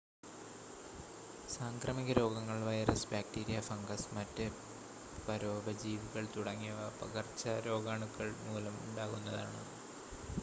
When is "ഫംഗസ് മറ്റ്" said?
3.61-4.45